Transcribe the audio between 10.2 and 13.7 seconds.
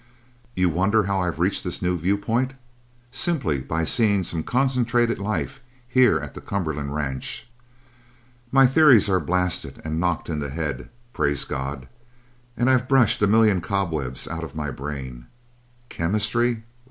in the head praise God! and I've brushed a million